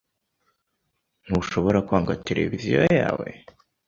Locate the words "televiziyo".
2.27-2.79